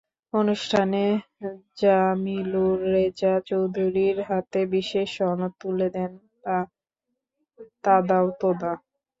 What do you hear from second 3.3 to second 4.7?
চৌধুরীর হাতে